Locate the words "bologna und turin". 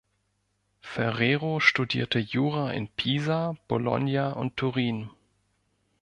3.67-5.11